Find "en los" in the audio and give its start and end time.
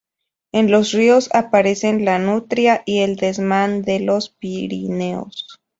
0.51-0.93